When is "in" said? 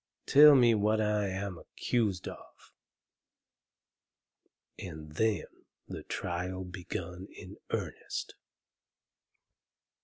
7.31-7.57